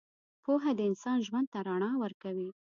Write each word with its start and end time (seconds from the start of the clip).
پوهه 0.43 0.71
د 0.77 0.79
انسان 0.89 1.17
ژوند 1.27 1.47
ته 1.53 1.59
رڼا 1.67 1.91
ورکوي. 2.03 2.49